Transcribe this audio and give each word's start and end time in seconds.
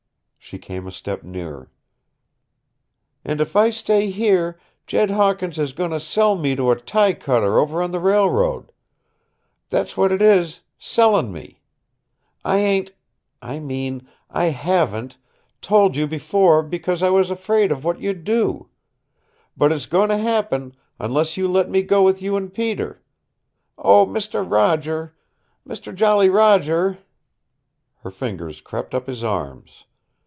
She 0.43 0.57
came 0.59 0.85
a 0.85 0.91
step 0.91 1.23
nearer. 1.23 1.71
"And 3.23 3.39
if 3.39 3.55
I 3.55 3.69
stay 3.69 4.09
here 4.09 4.59
Jed 4.85 5.09
Hawkins 5.09 5.57
is 5.57 5.71
goin' 5.71 5.91
to 5.91 5.99
sell 5.99 6.35
me 6.35 6.57
to 6.57 6.71
a 6.71 6.75
tie 6.79 7.13
cutter 7.13 7.57
over 7.57 7.81
on 7.81 7.91
the 7.91 8.01
railroad. 8.01 8.71
That's 9.69 9.95
what 9.95 10.11
it 10.11 10.21
is 10.21 10.59
sellin' 10.77 11.31
me. 11.31 11.61
I 12.43 12.57
ain't 12.57 12.91
I 13.41 13.59
mean 13.59 14.05
I 14.29 14.45
haven't 14.45 15.15
told 15.61 15.95
you 15.95 16.05
before, 16.05 16.63
because 16.63 17.01
I 17.01 17.11
was 17.11 17.29
afraid 17.29 17.71
of 17.71 17.85
what 17.85 18.01
you'd 18.01 18.25
do. 18.25 18.67
But 19.55 19.71
it's 19.71 19.85
goin' 19.85 20.09
to 20.09 20.17
happen, 20.17 20.75
unless 20.99 21.37
you 21.37 21.47
let 21.47 21.69
me 21.69 21.81
go 21.81 22.01
with 22.03 22.21
you 22.21 22.35
and 22.35 22.53
Peter. 22.53 22.99
Oh, 23.77 24.05
Mister 24.05 24.43
Roger 24.43 25.15
Mister 25.63 25.93
Jolly 25.93 26.29
Roger" 26.29 26.97
Her 28.01 28.11
fingers 28.11 28.59
crept 28.59 28.93
up 28.93 29.07
his 29.07 29.23
arms. 29.23 29.85